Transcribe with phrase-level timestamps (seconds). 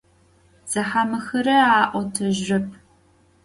[0.71, 2.67] Zexamıxıre a'otejırep.